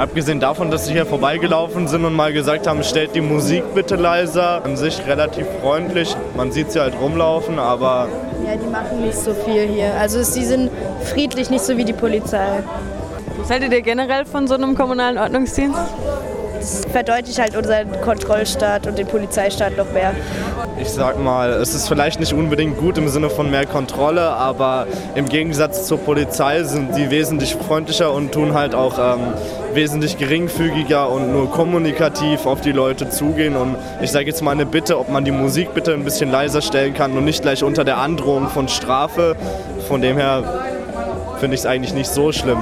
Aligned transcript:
Abgesehen 0.00 0.40
davon, 0.40 0.70
dass 0.70 0.86
sie 0.86 0.94
hier 0.94 1.04
vorbeigelaufen 1.04 1.86
sind 1.86 2.06
und 2.06 2.14
mal 2.14 2.32
gesagt 2.32 2.66
haben, 2.66 2.82
stellt 2.82 3.14
die 3.14 3.20
Musik 3.20 3.74
bitte 3.74 3.96
leiser. 3.96 4.64
An 4.64 4.74
sich 4.78 5.06
relativ 5.06 5.46
freundlich. 5.60 6.16
Man 6.34 6.52
sieht 6.52 6.72
sie 6.72 6.80
halt 6.80 6.94
rumlaufen, 6.98 7.58
aber. 7.58 8.08
Ja, 8.46 8.56
die 8.56 8.66
machen 8.66 9.02
nicht 9.02 9.18
so 9.18 9.34
viel 9.34 9.66
hier. 9.66 9.92
Also 10.00 10.22
sie 10.22 10.46
sind 10.46 10.70
friedlich, 11.04 11.50
nicht 11.50 11.62
so 11.62 11.76
wie 11.76 11.84
die 11.84 11.92
Polizei. 11.92 12.62
Was 13.38 13.50
haltet 13.50 13.74
ihr 13.74 13.82
generell 13.82 14.24
von 14.24 14.48
so 14.48 14.54
einem 14.54 14.74
kommunalen 14.74 15.18
Ordnungsdienst? 15.18 15.78
Das 16.60 16.84
verdeutlicht 16.84 17.38
halt 17.38 17.56
unseren 17.56 17.90
Kontrollstaat 18.02 18.86
und 18.86 18.98
den 18.98 19.06
Polizeistaat 19.06 19.78
noch 19.78 19.90
mehr. 19.92 20.12
Ich 20.78 20.90
sag 20.90 21.18
mal, 21.18 21.52
es 21.54 21.74
ist 21.74 21.88
vielleicht 21.88 22.20
nicht 22.20 22.34
unbedingt 22.34 22.76
gut 22.76 22.98
im 22.98 23.08
Sinne 23.08 23.30
von 23.30 23.50
mehr 23.50 23.64
Kontrolle, 23.64 24.20
aber 24.20 24.86
im 25.14 25.26
Gegensatz 25.26 25.86
zur 25.86 25.96
Polizei 25.96 26.62
sind 26.64 26.94
die 26.96 27.10
wesentlich 27.10 27.54
freundlicher 27.54 28.12
und 28.12 28.32
tun 28.32 28.52
halt 28.52 28.74
auch 28.74 28.98
ähm, 28.98 29.20
wesentlich 29.72 30.18
geringfügiger 30.18 31.08
und 31.08 31.32
nur 31.32 31.50
kommunikativ 31.50 32.44
auf 32.44 32.60
die 32.60 32.72
Leute 32.72 33.08
zugehen. 33.08 33.56
Und 33.56 33.76
ich 34.02 34.10
sage 34.10 34.26
jetzt 34.26 34.42
mal 34.42 34.50
eine 34.50 34.66
Bitte, 34.66 34.98
ob 34.98 35.08
man 35.08 35.24
die 35.24 35.32
Musik 35.32 35.72
bitte 35.72 35.94
ein 35.94 36.04
bisschen 36.04 36.30
leiser 36.30 36.60
stellen 36.60 36.92
kann 36.92 37.16
und 37.16 37.24
nicht 37.24 37.40
gleich 37.40 37.64
unter 37.64 37.84
der 37.84 37.96
Androhung 37.96 38.48
von 38.48 38.68
Strafe. 38.68 39.34
Von 39.88 40.02
dem 40.02 40.18
her 40.18 40.42
finde 41.38 41.54
ich 41.54 41.60
es 41.60 41.66
eigentlich 41.66 41.94
nicht 41.94 42.10
so 42.10 42.32
schlimm. 42.32 42.60